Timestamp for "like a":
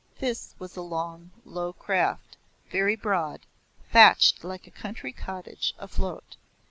4.43-4.71